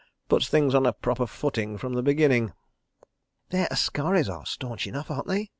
[0.29, 2.53] Puts things on a proper footing from the beginning...."
[3.51, 5.49] "Their askaris are staunch enough, aren't they?"